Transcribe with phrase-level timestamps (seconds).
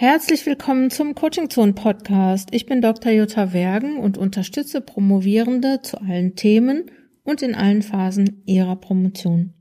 [0.00, 2.50] Herzlich willkommen zum Coaching Zone Podcast.
[2.52, 3.10] Ich bin Dr.
[3.10, 6.84] Jutta Wergen und unterstütze Promovierende zu allen Themen
[7.24, 9.54] und in allen Phasen ihrer Promotion.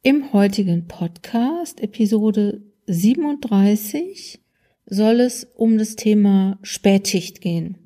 [0.00, 4.40] Im heutigen Podcast, Episode 37,
[4.86, 7.76] soll es um das Thema Spätschicht gehen.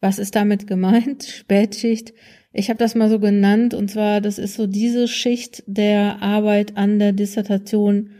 [0.00, 1.22] Was ist damit gemeint?
[1.28, 2.14] Spätschicht.
[2.52, 6.76] Ich habe das mal so genannt und zwar, das ist so diese Schicht der Arbeit
[6.76, 8.10] an der Dissertation,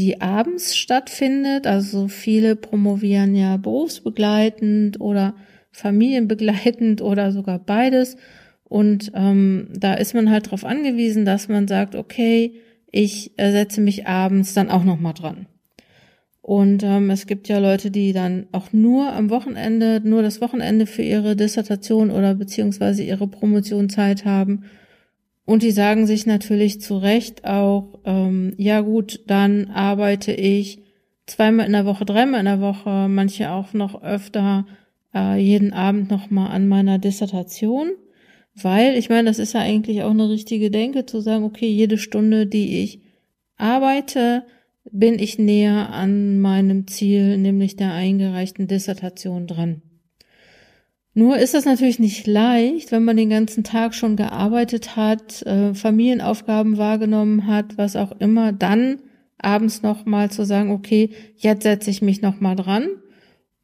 [0.00, 1.66] die abends stattfindet.
[1.66, 5.34] Also viele promovieren ja berufsbegleitend oder
[5.72, 8.16] familienbegleitend oder sogar beides.
[8.64, 12.54] Und ähm, da ist man halt darauf angewiesen, dass man sagt, okay,
[12.90, 15.46] ich setze mich abends dann auch nochmal dran.
[16.40, 20.86] Und ähm, es gibt ja Leute, die dann auch nur am Wochenende, nur das Wochenende
[20.86, 24.64] für ihre Dissertation oder beziehungsweise ihre Promotion Zeit haben
[25.50, 30.80] und die sagen sich natürlich zu Recht auch, ähm, ja gut, dann arbeite ich
[31.26, 34.64] zweimal in der Woche, dreimal in der Woche, manche auch noch öfter,
[35.12, 37.90] äh, jeden Abend nochmal an meiner Dissertation.
[38.54, 41.98] Weil, ich meine, das ist ja eigentlich auch eine richtige Denke, zu sagen, okay, jede
[41.98, 43.00] Stunde, die ich
[43.56, 44.44] arbeite,
[44.92, 49.82] bin ich näher an meinem Ziel, nämlich der eingereichten Dissertation dran.
[51.20, 55.74] Nur ist das natürlich nicht leicht, wenn man den ganzen Tag schon gearbeitet hat, äh,
[55.74, 59.00] Familienaufgaben wahrgenommen hat, was auch immer, dann
[59.36, 62.88] abends nochmal zu sagen, okay, jetzt setze ich mich nochmal dran.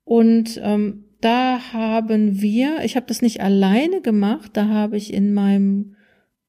[0.04, 5.32] Und ähm, da haben wir, ich habe das nicht alleine gemacht, da habe ich in
[5.32, 5.94] meinem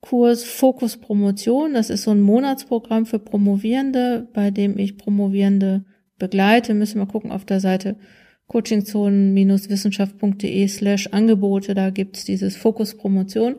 [0.01, 5.85] Kurs Fokus Promotion, das ist so ein Monatsprogramm für Promovierende, bei dem ich Promovierende
[6.19, 7.95] begleite, müssen wir gucken auf der Seite
[8.47, 13.55] coachingzonen-wissenschaft.de slash Angebote, da gibt's dieses Fokus Promotion.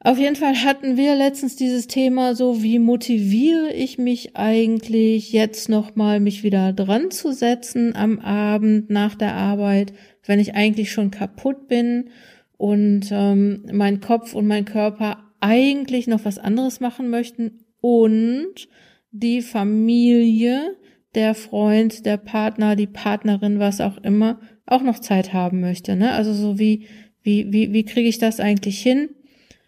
[0.00, 5.70] Auf jeden Fall hatten wir letztens dieses Thema so, wie motiviere ich mich eigentlich jetzt
[5.70, 9.94] nochmal, mich wieder dran zu setzen am Abend nach der Arbeit,
[10.26, 12.10] wenn ich eigentlich schon kaputt bin
[12.58, 18.68] und ähm, mein Kopf und mein Körper eigentlich noch was anderes machen möchten und
[19.10, 20.76] die Familie
[21.14, 25.96] der Freund, der Partner, die Partnerin, was auch immer, auch noch Zeit haben möchte.
[25.96, 26.12] Ne?
[26.12, 26.86] Also so wie,
[27.22, 29.10] wie, wie, wie kriege ich das eigentlich hin?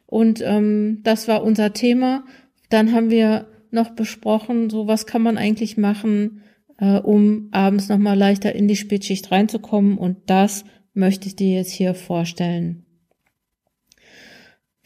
[0.06, 2.24] Und ähm, das war unser Thema.
[2.70, 6.42] Dann haben wir noch besprochen, so was kann man eigentlich machen,
[6.78, 9.98] äh, um abends nochmal leichter in die Spätschicht reinzukommen.
[9.98, 10.64] Und das
[10.94, 12.85] möchte ich dir jetzt hier vorstellen.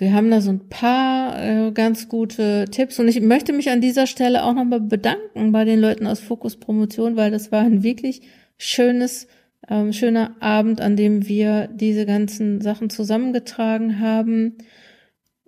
[0.01, 3.83] Wir haben da so ein paar äh, ganz gute Tipps und ich möchte mich an
[3.83, 7.83] dieser Stelle auch nochmal bedanken bei den Leuten aus Fokus Promotion, weil das war ein
[7.83, 8.23] wirklich
[8.57, 9.29] schönes,
[9.69, 14.57] ähm, schöner Abend, an dem wir diese ganzen Sachen zusammengetragen haben.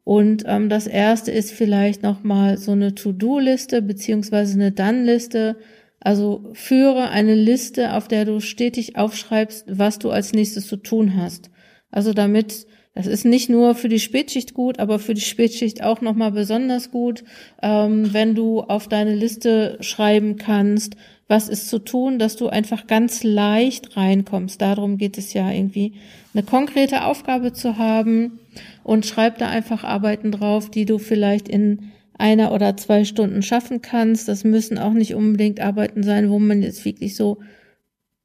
[0.04, 5.56] Und ähm, das erste ist vielleicht nochmal so eine To-Do-Liste beziehungsweise eine Done-Liste.
[5.98, 11.16] Also führe eine Liste, auf der du stetig aufschreibst, was du als nächstes zu tun
[11.16, 11.48] hast.
[11.90, 16.02] Also damit das ist nicht nur für die Spätschicht gut, aber für die Spätschicht auch
[16.02, 17.24] nochmal besonders gut,
[17.62, 22.86] ähm, wenn du auf deine Liste schreiben kannst, was ist zu tun, dass du einfach
[22.86, 24.60] ganz leicht reinkommst.
[24.60, 25.94] Darum geht es ja irgendwie,
[26.34, 28.38] eine konkrete Aufgabe zu haben
[28.84, 33.80] und schreib da einfach Arbeiten drauf, die du vielleicht in einer oder zwei Stunden schaffen
[33.80, 34.28] kannst.
[34.28, 37.38] Das müssen auch nicht unbedingt Arbeiten sein, wo man jetzt wirklich so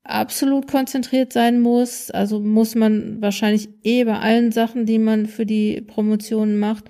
[0.08, 2.12] absolut konzentriert sein muss.
[2.12, 6.86] Also muss man wahrscheinlich eh bei allen Sachen, die man für die Promotion macht.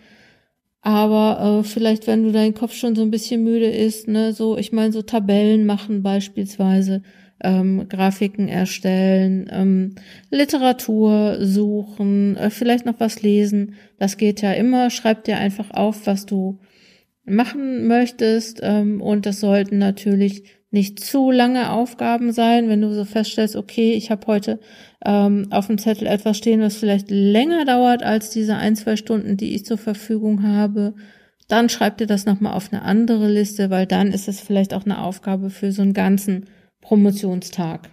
[0.81, 4.57] Aber äh, vielleicht, wenn du dein Kopf schon so ein bisschen müde ist, ne, so,
[4.57, 7.01] ich meine, so Tabellen machen beispielsweise,
[7.43, 9.95] ähm, Grafiken erstellen, ähm,
[10.31, 13.75] Literatur suchen, äh, vielleicht noch was lesen.
[13.99, 14.89] Das geht ja immer.
[14.89, 16.59] Schreib dir einfach auf, was du
[17.25, 18.59] machen möchtest.
[18.63, 23.93] Ähm, und das sollten natürlich nicht zu lange Aufgaben sein, wenn du so feststellst, okay,
[23.93, 24.59] ich habe heute
[25.05, 29.37] ähm, auf dem Zettel etwas stehen, was vielleicht länger dauert als diese ein, zwei Stunden,
[29.37, 30.93] die ich zur Verfügung habe,
[31.47, 34.83] dann schreib dir das nochmal auf eine andere Liste, weil dann ist es vielleicht auch
[34.83, 36.45] eine Aufgabe für so einen ganzen
[36.81, 37.89] Promotionstag.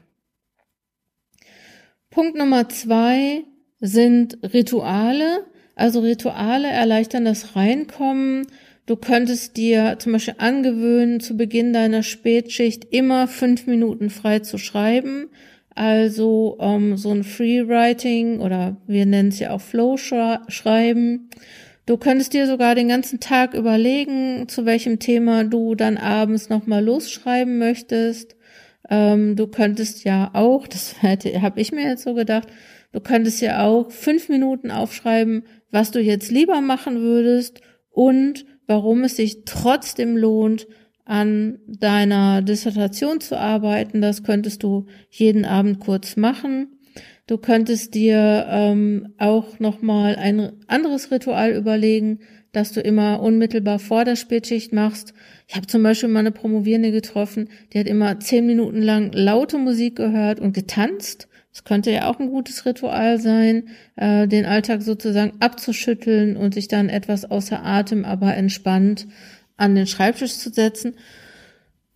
[2.11, 3.44] Punkt Nummer zwei
[3.81, 5.47] sind Rituale.
[5.76, 8.47] Also Rituale erleichtern das Reinkommen
[8.87, 14.59] Du könntest dir zum Beispiel angewöhnen, zu Beginn deiner Spätschicht immer fünf Minuten frei zu
[14.59, 15.31] schreiben.
[15.75, 21.31] Also ähm, so ein Freewriting oder wir nennen es ja auch Flow schreiben.
[21.87, 26.85] Du könntest dir sogar den ganzen Tag überlegen, zu welchem Thema du dann abends nochmal
[26.85, 28.37] losschreiben möchtest.
[28.91, 32.49] Ähm, du könntest ja auch, das habe ich mir jetzt so gedacht,
[32.93, 39.05] du könntest ja auch fünf Minuten aufschreiben, was du jetzt lieber machen würdest und warum
[39.05, 40.66] es sich trotzdem lohnt,
[41.05, 44.00] an deiner Dissertation zu arbeiten.
[44.00, 46.78] Das könntest du jeden Abend kurz machen.
[47.26, 52.20] Du könntest dir ähm, auch nochmal ein anderes Ritual überlegen,
[52.52, 55.14] dass du immer unmittelbar vor der Spätschicht machst.
[55.49, 59.58] Ich habe zum Beispiel mal eine Promovierende getroffen, die hat immer zehn Minuten lang laute
[59.58, 61.28] Musik gehört und getanzt.
[61.55, 66.67] Das könnte ja auch ein gutes Ritual sein, äh, den Alltag sozusagen abzuschütteln und sich
[66.67, 69.06] dann etwas außer Atem, aber entspannt
[69.56, 70.95] an den Schreibtisch zu setzen.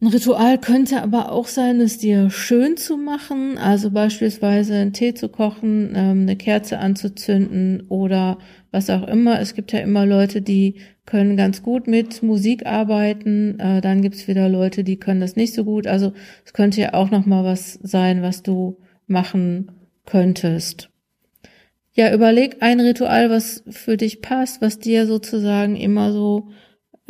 [0.00, 5.14] Ein Ritual könnte aber auch sein, es dir schön zu machen, also beispielsweise einen Tee
[5.14, 8.38] zu kochen, ähm, eine Kerze anzuzünden oder
[8.70, 9.40] was auch immer.
[9.40, 14.28] Es gibt ja immer Leute, die können ganz gut mit Musik arbeiten, äh, dann gibt's
[14.28, 15.88] wieder Leute, die können das nicht so gut.
[15.88, 16.12] Also
[16.44, 18.76] es könnte ja auch noch mal was sein, was du
[19.08, 19.72] machen
[20.06, 20.90] könntest.
[21.93, 26.50] Ja, überleg ein Ritual, was für dich passt, was dir sozusagen immer so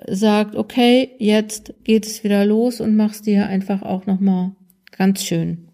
[0.07, 4.53] sagt, okay, jetzt geht es wieder los und machst dir einfach auch nochmal
[4.97, 5.69] ganz schön.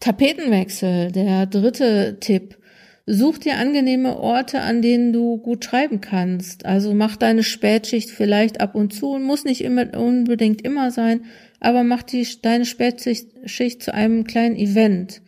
[0.00, 2.58] Tapetenwechsel, der dritte Tipp.
[3.06, 6.64] Such dir angenehme Orte, an denen du gut schreiben kannst.
[6.66, 11.24] Also mach deine Spätschicht vielleicht ab und zu und muss nicht immer unbedingt immer sein,
[11.58, 15.20] aber mach die, deine Spätschicht zu einem kleinen Event.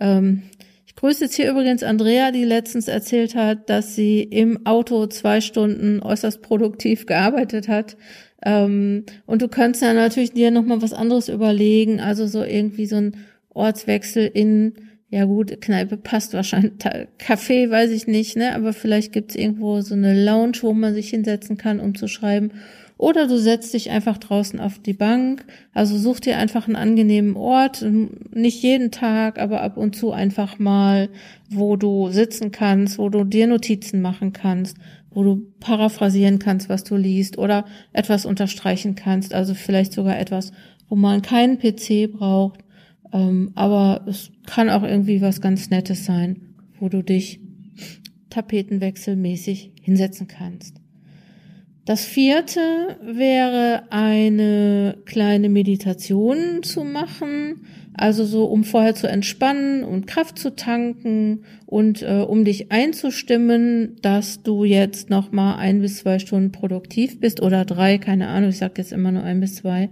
[0.00, 0.42] Ähm,
[0.98, 6.02] grüße jetzt hier übrigens Andrea, die letztens erzählt hat, dass sie im Auto zwei Stunden
[6.02, 7.96] äußerst produktiv gearbeitet hat.
[8.44, 12.96] Ähm, und du könntest ja natürlich dir nochmal was anderes überlegen, also so irgendwie so
[12.96, 13.16] ein
[13.50, 14.74] Ortswechsel in,
[15.10, 16.72] ja gut, Kneipe passt wahrscheinlich,
[17.18, 21.10] Café weiß ich nicht, ne, aber vielleicht gibt's irgendwo so eine Lounge, wo man sich
[21.10, 22.52] hinsetzen kann, um zu schreiben.
[22.98, 25.44] Oder du setzt dich einfach draußen auf die Bank.
[25.72, 27.86] Also such dir einfach einen angenehmen Ort.
[28.34, 31.08] Nicht jeden Tag, aber ab und zu einfach mal,
[31.48, 34.76] wo du sitzen kannst, wo du dir Notizen machen kannst,
[35.10, 39.32] wo du paraphrasieren kannst, was du liest oder etwas unterstreichen kannst.
[39.32, 40.50] Also vielleicht sogar etwas,
[40.88, 42.64] wo man keinen PC braucht.
[43.12, 47.40] Ähm, aber es kann auch irgendwie was ganz Nettes sein, wo du dich
[48.30, 50.80] tapetenwechselmäßig hinsetzen kannst.
[51.88, 52.60] Das vierte
[53.02, 57.62] wäre eine kleine Meditation zu machen,
[57.94, 63.96] also so um vorher zu entspannen und Kraft zu tanken und äh, um dich einzustimmen,
[64.02, 68.50] dass du jetzt noch mal ein bis zwei Stunden produktiv bist oder drei, keine Ahnung,
[68.50, 69.88] ich sag jetzt immer nur ein bis zwei,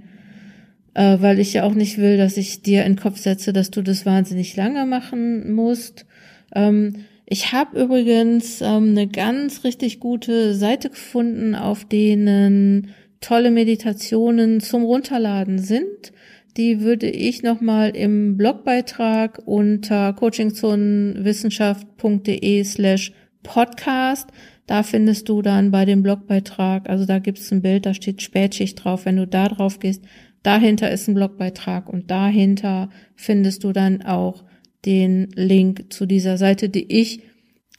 [0.97, 3.71] äh, weil ich ja auch nicht will, dass ich dir in den Kopf setze, dass
[3.71, 6.07] du das wahnsinnig lange machen musst.
[6.55, 14.61] Ähm, ich habe übrigens ähm, eine ganz richtig gute Seite gefunden, auf denen tolle Meditationen
[14.61, 16.15] zum Runterladen sind.
[16.57, 24.31] Die würde ich nochmal im Blogbeitrag unter coachingzonenwissenschaft.de slash podcast.
[24.67, 28.23] Da findest du dann bei dem Blogbeitrag, also da gibt es ein Bild, da steht
[28.23, 29.05] Spätschicht drauf.
[29.05, 30.03] Wenn du da drauf gehst,
[30.47, 34.45] dahinter ist ein Blogbeitrag und dahinter findest du dann auch
[34.85, 37.23] den Link zu dieser Seite, die ich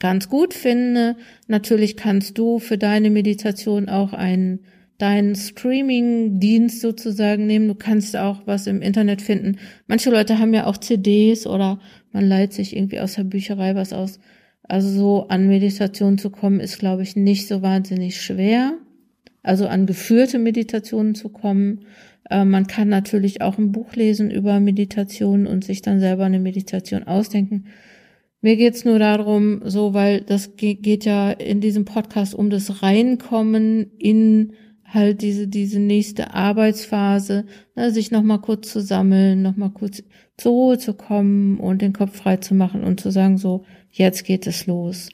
[0.00, 1.16] ganz gut finde.
[1.46, 4.60] Natürlich kannst du für deine Meditation auch einen
[4.98, 7.68] deinen Streaming-Dienst sozusagen nehmen.
[7.68, 9.58] Du kannst auch was im Internet finden.
[9.86, 11.80] Manche Leute haben ja auch CDs oder
[12.12, 14.18] man leiht sich irgendwie aus der Bücherei was aus.
[14.64, 18.76] Also so an Meditation zu kommen, ist, glaube ich, nicht so wahnsinnig schwer.
[19.48, 21.86] Also an geführte Meditationen zu kommen.
[22.28, 26.38] Äh, man kann natürlich auch ein Buch lesen über Meditation und sich dann selber eine
[26.38, 27.64] Meditation ausdenken.
[28.42, 33.90] Mir geht's nur darum, so, weil das geht ja in diesem Podcast um das Reinkommen
[33.98, 34.52] in
[34.84, 40.02] halt diese, diese nächste Arbeitsphase, ne, sich nochmal kurz zu sammeln, nochmal kurz
[40.36, 44.24] zur Ruhe zu kommen und den Kopf frei zu machen und zu sagen, so, jetzt
[44.24, 45.08] geht es los.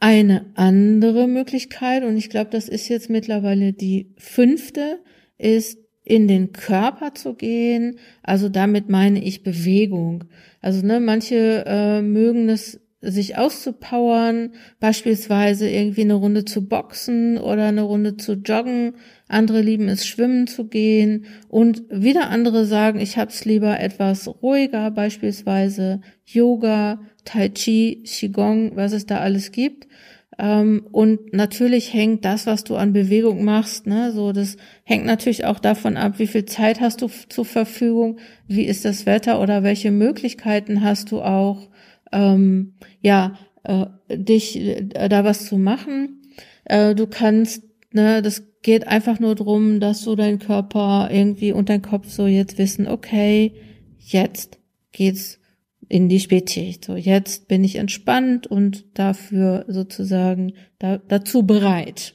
[0.00, 5.00] Eine andere Möglichkeit, und ich glaube, das ist jetzt mittlerweile die fünfte,
[5.38, 7.98] ist in den Körper zu gehen.
[8.22, 10.24] Also damit meine ich Bewegung.
[10.60, 17.66] Also ne, manche äh, mögen es sich auszupowern, beispielsweise irgendwie eine Runde zu boxen oder
[17.66, 18.94] eine Runde zu joggen.
[19.28, 21.26] Andere lieben es, schwimmen zu gehen.
[21.48, 28.92] Und wieder andere sagen, ich hab's lieber etwas ruhiger, beispielsweise Yoga, Tai Chi, Qigong, was
[28.92, 29.86] es da alles gibt.
[30.38, 35.44] Ähm, und natürlich hängt das, was du an Bewegung machst, ne, so das hängt natürlich
[35.44, 39.64] auch davon ab, wie viel Zeit hast du zur Verfügung, wie ist das Wetter oder
[39.64, 41.67] welche Möglichkeiten hast du auch,
[42.12, 46.22] ähm, ja, äh, dich äh, da was zu machen.
[46.64, 47.62] Äh, du kannst,
[47.92, 52.26] ne, das geht einfach nur drum, dass du deinen Körper irgendwie und dein Kopf so
[52.26, 53.54] jetzt wissen, okay,
[53.98, 54.58] jetzt
[54.92, 55.38] geht's
[55.88, 56.84] in die Spätschicht.
[56.84, 62.14] So, jetzt bin ich entspannt und dafür sozusagen da, dazu bereit.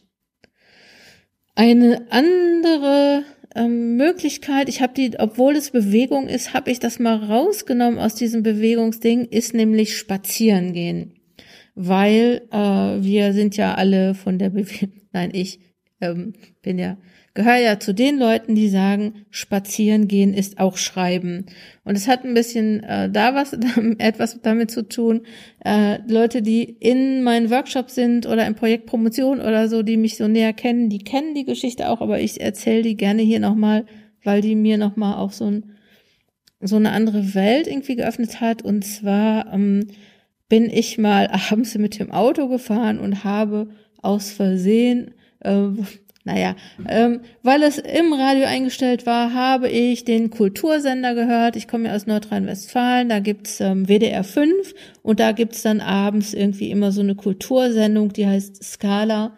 [1.55, 3.23] Eine andere
[3.55, 8.15] ähm, Möglichkeit, ich habe die, obwohl es Bewegung ist, habe ich das mal rausgenommen aus
[8.15, 11.13] diesem Bewegungsding, ist nämlich spazieren gehen.
[11.75, 15.59] Weil äh, wir sind ja alle von der Bewegung, nein, ich
[16.01, 16.97] ähm, bin ja
[17.33, 21.47] gehöre ja zu den Leuten, die sagen, spazieren gehen ist auch schreiben.
[21.83, 23.53] Und es hat ein bisschen äh, da was
[23.97, 25.21] etwas damit zu tun.
[25.65, 30.17] Äh, Leute, die in meinen Workshop sind oder im Projekt Promotion oder so, die mich
[30.17, 33.85] so näher kennen, die kennen die Geschichte auch, aber ich erzähle die gerne hier nochmal,
[34.23, 35.73] weil die mir nochmal auch so ein
[36.65, 38.61] so eine andere Welt irgendwie geöffnet hat.
[38.61, 39.87] Und zwar ähm,
[40.49, 43.69] bin ich mal abends mit dem Auto gefahren und habe
[44.01, 45.67] aus Versehen äh,
[46.25, 46.55] naja,
[46.87, 51.57] ähm, weil es im Radio eingestellt war, habe ich den Kultursender gehört.
[51.57, 56.33] Ich komme ja aus Nordrhein-Westfalen, da gibt's ähm, WDR 5 und da gibt's dann abends
[56.33, 59.35] irgendwie immer so eine Kultursendung, die heißt Scala.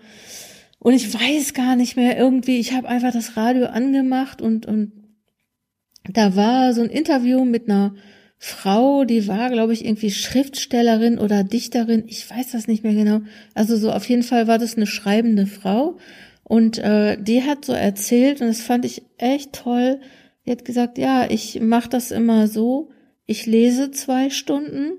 [0.77, 4.91] Und ich weiß gar nicht mehr irgendwie, ich habe einfach das Radio angemacht und, und
[6.07, 7.95] da war so ein Interview mit einer
[8.37, 12.03] Frau, die war, glaube ich, irgendwie Schriftstellerin oder Dichterin.
[12.05, 13.21] Ich weiß das nicht mehr genau.
[13.55, 15.97] Also so auf jeden Fall war das eine schreibende Frau.
[16.47, 19.99] Und äh, die hat so erzählt, und das fand ich echt toll,
[20.45, 22.91] die hat gesagt, ja, ich mache das immer so,
[23.25, 24.93] ich lese zwei Stunden,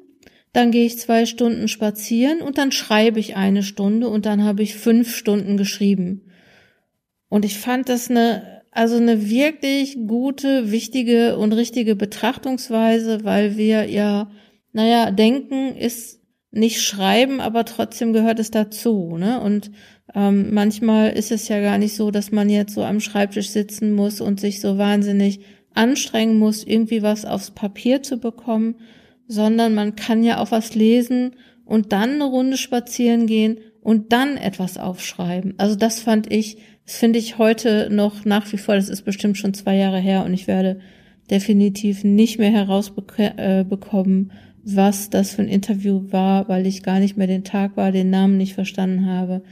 [0.53, 4.65] dann gehe ich zwei Stunden spazieren und dann schreibe ich eine Stunde und dann habe
[4.65, 6.23] ich fünf Stunden geschrieben.
[7.29, 13.89] Und ich fand das eine, also eine wirklich gute, wichtige und richtige Betrachtungsweise, weil wir
[13.89, 14.33] ja,
[14.73, 19.41] naja, denken ist nicht schreiben, aber trotzdem gehört es dazu, ne?
[19.41, 19.71] Und
[20.15, 23.93] ähm, manchmal ist es ja gar nicht so, dass man jetzt so am Schreibtisch sitzen
[23.93, 25.41] muss und sich so wahnsinnig
[25.75, 28.77] anstrengen muss, irgendwie was aufs Papier zu bekommen,
[29.29, 31.33] sondern man kann ja auch was lesen
[31.65, 35.55] und dann eine Runde spazieren gehen und dann etwas aufschreiben.
[35.59, 39.37] Also das fand ich, das finde ich heute noch nach wie vor, das ist bestimmt
[39.37, 40.79] schon zwei Jahre her und ich werde
[41.31, 44.35] definitiv nicht mehr herausbekommen, äh,
[44.69, 48.11] was das für ein Interview war, weil ich gar nicht mehr den Tag war, den
[48.11, 49.43] Namen nicht verstanden habe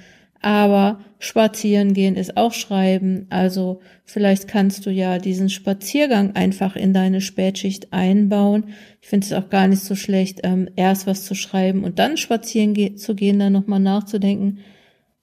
[0.44, 3.26] aber spazieren gehen ist auch schreiben.
[3.30, 8.66] Also vielleicht kannst du ja diesen Spaziergang einfach in deine Spätschicht einbauen.
[9.00, 12.18] Ich finde es auch gar nicht so schlecht, ähm, erst was zu schreiben und dann
[12.18, 14.58] spazieren ge zu gehen, dann nochmal nachzudenken.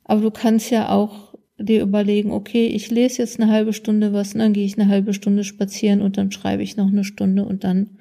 [0.04, 4.34] Aber du kannst ja auch dir überlegen, okay, ich lese jetzt eine halbe Stunde was,
[4.34, 7.46] und dann gehe ich eine halbe Stunde spazieren und dann schreibe ich noch eine Stunde
[7.46, 7.92] und dann,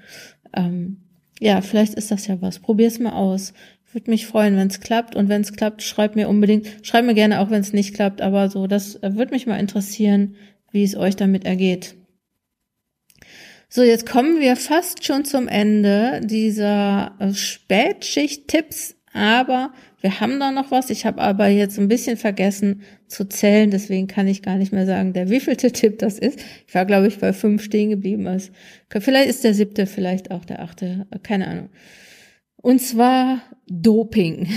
[0.57, 1.03] ähm,
[1.39, 2.61] ja, vielleicht ist das ja was.
[2.61, 3.53] Probier's mal aus.
[3.93, 5.17] Würde mich freuen, wenn es klappt.
[5.17, 8.23] Und wenn es klappt, schreibt mir unbedingt, schreibt mir gerne auch, wenn es nicht klappt.
[8.23, 10.37] Aber so, das äh, würde mich mal interessieren,
[10.71, 11.97] wie es euch damit ergeht.
[13.69, 18.97] So, jetzt kommen wir fast schon zum Ende dieser äh, Spätschicht-Tipps.
[19.13, 20.91] Aber wir haben da noch was.
[20.91, 23.71] Ich habe aber jetzt ein bisschen vergessen zu zählen.
[23.71, 26.39] Deswegen kann ich gar nicht mehr sagen, der wievielte Tipp das ist.
[26.69, 28.29] Ich war, glaube ich, bei fünf stehen geblieben.
[28.29, 28.53] Also,
[28.89, 31.07] vielleicht ist der siebte, vielleicht auch der achte.
[31.25, 31.71] Keine Ahnung.
[32.57, 34.49] Und zwar Doping.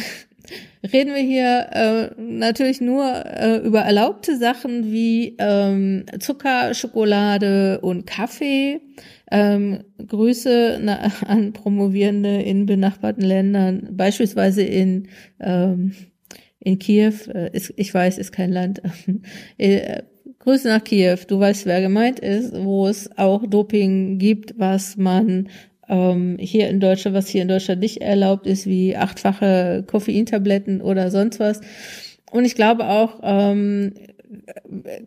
[0.91, 8.05] Reden wir hier äh, natürlich nur äh, über erlaubte Sachen wie ähm, Zucker, Schokolade und
[8.05, 8.81] Kaffee.
[9.31, 10.81] Ähm, Grüße
[11.25, 15.07] an Promovierende in benachbarten Ländern, beispielsweise in
[15.39, 15.93] ähm,
[16.59, 17.13] in Kiew.
[17.33, 18.81] Äh, ist, ich weiß, ist kein Land.
[19.57, 20.03] äh,
[20.39, 21.19] Grüße nach Kiew.
[21.27, 25.47] Du weißt, wer gemeint ist, wo es auch Doping gibt, was man
[25.89, 31.11] ähm, hier in Deutschland, was hier in Deutschland nicht erlaubt ist, wie achtfache Koffeintabletten oder
[31.11, 31.61] sonst was.
[32.31, 33.93] Und ich glaube auch, ähm,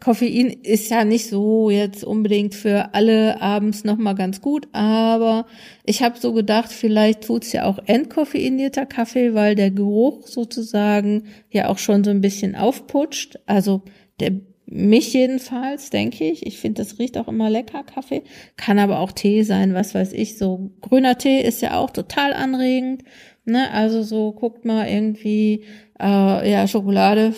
[0.01, 5.47] Koffein ist ja nicht so jetzt unbedingt für alle abends nochmal ganz gut, aber
[5.85, 11.69] ich habe so gedacht, vielleicht tut's ja auch entkoffeinierter Kaffee, weil der Geruch sozusagen ja
[11.69, 13.39] auch schon so ein bisschen aufputscht.
[13.47, 13.83] Also
[14.21, 14.33] der
[14.67, 16.45] mich jedenfalls, denke ich.
[16.45, 18.23] Ich finde, das riecht auch immer lecker, Kaffee.
[18.57, 20.39] Kann aber auch Tee sein, was weiß ich.
[20.39, 23.05] So grüner Tee ist ja auch total anregend.
[23.45, 23.71] Ne?
[23.71, 25.65] Also so guckt mal irgendwie,
[26.01, 27.33] äh, ja, Schokolade,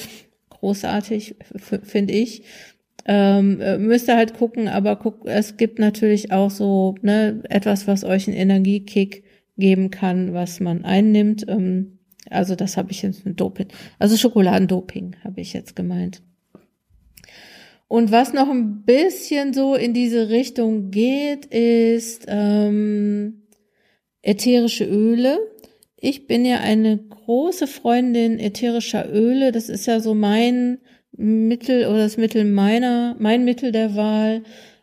[0.49, 1.37] großartig,
[1.83, 2.43] finde ich.
[3.05, 7.87] Ähm, äh, müsst ihr halt gucken, aber guck, es gibt natürlich auch so ne, etwas,
[7.87, 9.25] was euch einen Energiekick
[9.57, 11.47] geben kann, was man einnimmt.
[11.49, 11.99] Ähm,
[12.31, 13.69] also das habe ich jetzt mit Doping.
[13.99, 16.23] Also Schokoladendoping habe ich jetzt gemeint.
[17.89, 23.49] Und was noch ein bisschen so in diese Richtung geht, ist ähm,
[24.21, 25.39] ätherische Öle.
[25.97, 29.53] Ich bin ja eine große Freundin ätherischer Öle.
[29.53, 30.79] Das ist ja so mein
[31.13, 34.43] Mittel oder das Mittel meiner, mein Mittel der Wahl.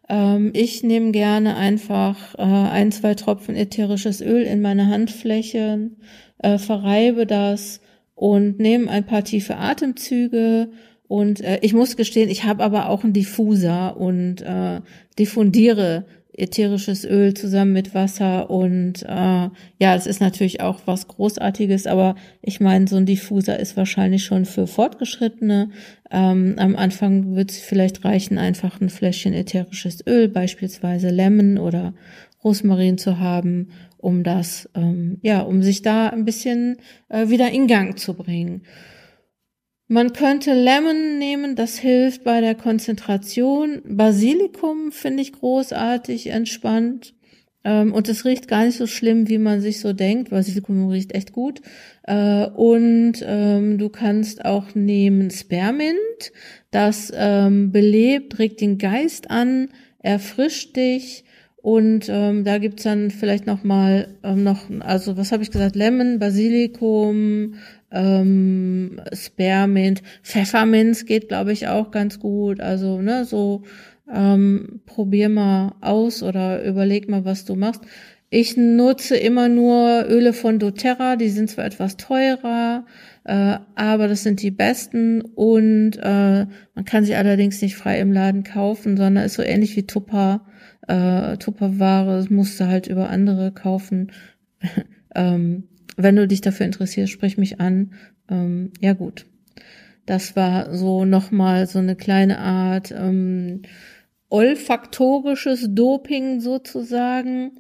[0.09, 5.97] Ähm, ich nehme gerne einfach äh, ein, zwei Tropfen ätherisches Öl in meine Handflächen,
[6.39, 7.81] äh, verreibe das
[8.15, 10.71] und nehme ein paar tiefe Atemzüge
[11.07, 14.81] Und äh, ich muss gestehen, ich habe aber auch einen Diffuser und äh,
[15.19, 16.05] diffundiere
[16.37, 22.15] ätherisches Öl zusammen mit Wasser und äh, ja, es ist natürlich auch was Großartiges, aber
[22.41, 25.69] ich meine, so ein Diffuser ist wahrscheinlich schon für Fortgeschrittene.
[26.11, 31.93] Ähm, am Anfang wird es vielleicht reichen, einfach ein Fläschchen ätherisches Öl, beispielsweise Lemon oder
[32.43, 36.77] Rosmarin zu haben, um das, ähm, ja, um sich da ein bisschen
[37.09, 38.63] äh, wieder in Gang zu bringen.
[39.87, 43.83] Man könnte Lemon nehmen, das hilft bei der Konzentration.
[43.85, 47.13] Basilikum finde ich großartig, entspannt.
[47.63, 50.31] Ähm, und es riecht gar nicht so schlimm, wie man sich so denkt.
[50.31, 51.61] Basilikum riecht echt gut.
[52.01, 56.31] Äh, und ähm, du kannst auch nehmen Spermint.
[56.71, 61.25] Das ähm, belebt, regt den Geist an, erfrischt dich.
[61.61, 66.19] Und da gibt's dann vielleicht noch mal ähm, noch, also was habe ich gesagt, Lemon,
[66.19, 67.55] Basilikum,
[67.95, 72.59] ähm, Spearmint, Pfefferminz geht, glaube ich, auch ganz gut.
[72.59, 73.63] Also, ne, so
[74.13, 77.81] ähm, probier mal aus oder überleg mal, was du machst.
[78.29, 82.85] Ich nutze immer nur Öle von doTERRA, die sind zwar etwas teurer,
[83.23, 88.11] äh, aber das sind die besten und äh, man kann sie allerdings nicht frei im
[88.11, 90.45] Laden kaufen, sondern ist so ähnlich wie Tupper,
[90.87, 94.11] äh, Tupperware, das musst du halt über andere kaufen.
[95.15, 97.93] ähm, wenn du dich dafür interessierst, sprich mich an.
[98.29, 99.25] Ähm, ja gut.
[100.05, 103.63] Das war so nochmal so eine kleine Art ähm,
[104.29, 107.53] olfaktorisches Doping sozusagen.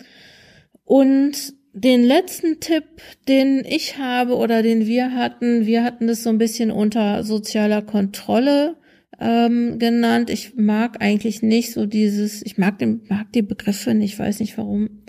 [0.83, 2.85] Und den letzten Tipp,
[3.27, 7.81] den ich habe oder den wir hatten, wir hatten das so ein bisschen unter sozialer
[7.81, 8.77] Kontrolle
[9.19, 10.29] ähm, genannt.
[10.29, 14.57] Ich mag eigentlich nicht so dieses, ich mag, den, mag die Begriffe ich weiß nicht
[14.57, 15.03] warum.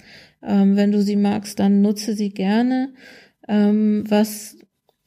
[0.46, 2.94] Ähm, wenn du sie magst, dann nutze sie gerne.
[3.48, 4.56] Ähm, was,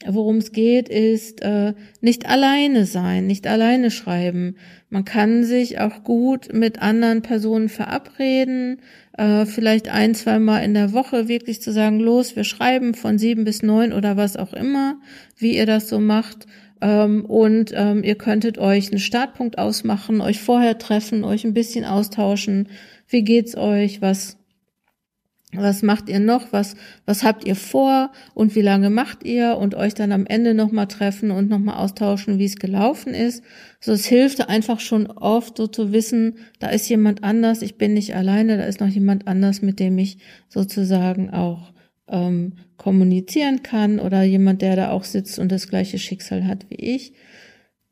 [0.05, 4.57] worum es geht, ist äh, nicht alleine sein, nicht alleine schreiben.
[4.89, 8.81] Man kann sich auch gut mit anderen Personen verabreden,
[9.17, 13.17] äh, vielleicht ein, zwei Mal in der Woche wirklich zu sagen, los, wir schreiben von
[13.17, 14.99] sieben bis neun oder was auch immer,
[15.37, 16.47] wie ihr das so macht.
[16.81, 21.85] Ähm, und ähm, ihr könntet euch einen Startpunkt ausmachen, euch vorher treffen, euch ein bisschen
[21.85, 22.69] austauschen.
[23.07, 24.01] Wie geht's euch?
[24.01, 24.38] Was
[25.51, 26.53] was macht ihr noch?
[26.53, 28.11] Was, was habt ihr vor?
[28.35, 29.57] Und wie lange macht ihr?
[29.57, 33.43] Und euch dann am Ende nochmal treffen und nochmal austauschen, wie es gelaufen ist.
[33.79, 37.95] So, es hilft einfach schon oft so zu wissen, da ist jemand anders, ich bin
[37.95, 41.73] nicht alleine, da ist noch jemand anders, mit dem ich sozusagen auch
[42.07, 46.75] ähm, kommunizieren kann oder jemand, der da auch sitzt und das gleiche Schicksal hat wie
[46.75, 47.13] ich.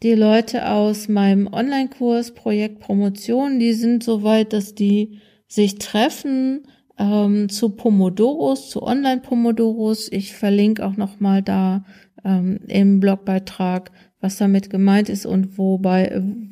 [0.04, 6.68] Die Leute aus meinem Online-Kurs Projekt Promotion, die sind so weit, dass die sich treffen,
[6.98, 10.12] ähm, zu Pomodoros, zu Online-Pomodoros.
[10.12, 11.86] Ich verlinke auch nochmal da
[12.24, 16.06] ähm, im Blogbeitrag, was damit gemeint ist und wobei,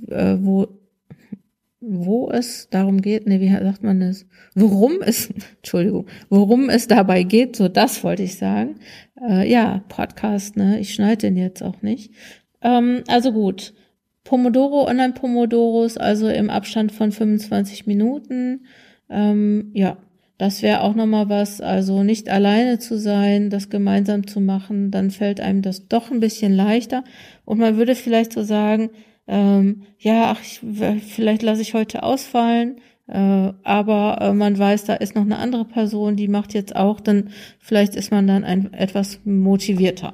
[0.10, 0.68] äh, wo,
[1.82, 4.26] wo es darum geht, nee, wie sagt man das?
[4.54, 8.76] Worum es, Entschuldigung, worum es dabei geht, so das wollte ich sagen.
[9.22, 12.12] Äh, ja, Podcast, ne, ich schneide den jetzt auch nicht.
[12.62, 13.74] Ähm, also gut,
[14.24, 18.66] Pomodoro, Online-Pomodoros, also im Abstand von 25 Minuten.
[19.08, 19.98] Ähm, ja,
[20.38, 25.12] das wäre auch nochmal was, also nicht alleine zu sein, das gemeinsam zu machen, dann
[25.12, 27.04] fällt einem das doch ein bisschen leichter.
[27.46, 28.90] Und man würde vielleicht so sagen,
[29.28, 30.62] ähm, ja, ach, ich,
[31.08, 35.66] vielleicht lasse ich heute ausfallen, äh, aber äh, man weiß, da ist noch eine andere
[35.66, 40.14] Person, die macht jetzt auch, dann vielleicht ist man dann ein, etwas motivierter.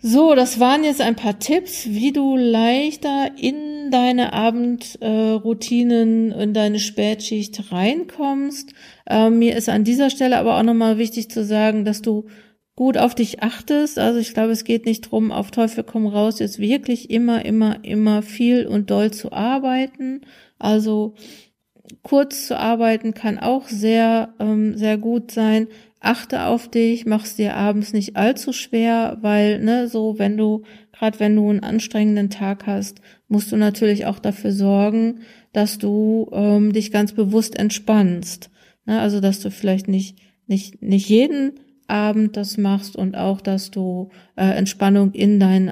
[0.00, 6.52] So, das waren jetzt ein paar Tipps, wie du leichter in deine Abendroutinen, äh, in
[6.52, 8.74] deine Spätschicht reinkommst.
[9.06, 12.26] Äh, mir ist an dieser Stelle aber auch nochmal wichtig zu sagen, dass du
[12.74, 14.00] gut auf dich achtest.
[14.00, 17.84] Also ich glaube, es geht nicht drum, auf Teufel komm raus, jetzt wirklich immer, immer,
[17.84, 20.22] immer viel und doll zu arbeiten.
[20.58, 21.14] Also
[22.02, 25.68] kurz zu arbeiten kann auch sehr, ähm, sehr gut sein
[26.04, 31.18] achte auf dich, mach's dir abends nicht allzu schwer, weil, ne, so, wenn du, gerade
[31.18, 33.00] wenn du einen anstrengenden Tag hast,
[33.34, 38.48] musst du natürlich auch dafür sorgen, dass du ähm, dich ganz bewusst entspannst.
[38.86, 39.00] Ne?
[39.00, 40.16] Also, dass du vielleicht nicht,
[40.46, 45.68] nicht, nicht jeden Abend das machst und auch, dass du äh, Entspannung in deinen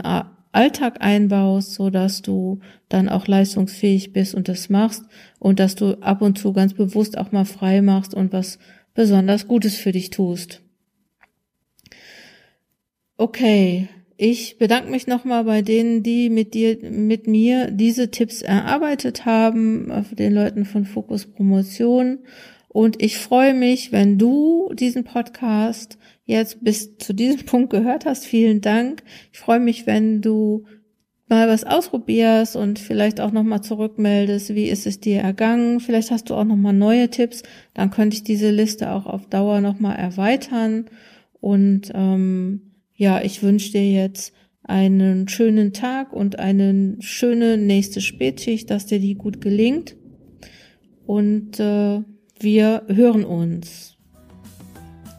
[0.50, 5.04] Alltag einbaust, so dass du dann auch leistungsfähig bist und das machst
[5.38, 8.58] und dass du ab und zu ganz bewusst auch mal frei machst und was
[8.92, 10.62] besonders Gutes für dich tust.
[13.16, 13.88] Okay,
[14.24, 19.90] ich bedanke mich nochmal bei denen, die mit dir, mit mir diese Tipps erarbeitet haben,
[20.12, 22.20] den Leuten von Fokus Promotion.
[22.68, 28.24] Und ich freue mich, wenn du diesen Podcast jetzt bis zu diesem Punkt gehört hast.
[28.24, 29.02] Vielen Dank.
[29.32, 30.66] Ich freue mich, wenn du
[31.28, 35.80] mal was ausprobierst und vielleicht auch nochmal zurückmeldest, wie ist es dir ergangen.
[35.80, 37.42] Vielleicht hast du auch nochmal neue Tipps.
[37.74, 40.84] Dann könnte ich diese Liste auch auf Dauer nochmal erweitern.
[41.40, 42.71] Und ähm,
[43.02, 49.00] ja, ich wünsche dir jetzt einen schönen Tag und eine schöne nächste Spätschicht, dass dir
[49.00, 49.96] die gut gelingt.
[51.04, 52.00] Und äh,
[52.38, 53.96] wir hören uns.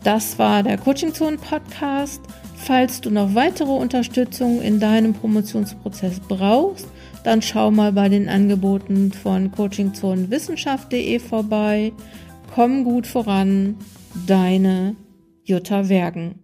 [0.06, 2.22] Das war der Coaching Zone Podcast.
[2.56, 6.88] Falls du noch weitere Unterstützung in deinem Promotionsprozess brauchst,
[7.26, 11.92] dann schau mal bei den Angeboten von coachingzonenwissenschaft.de vorbei.
[12.56, 13.76] Komm gut voran,
[14.26, 14.96] deine
[15.44, 16.36] Jutta Wergen.